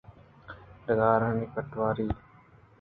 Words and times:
ڈگارانی 0.85 1.45
پٹواری 1.53 2.07